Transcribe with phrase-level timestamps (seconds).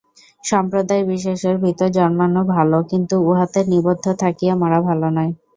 [0.43, 5.31] সম্প্রদায়-বিশেষের ভিতর জন্মানো ভাল, কিন্তু উহাতে নিবদ্ধ থাকিয়া মরা ভাল নয়।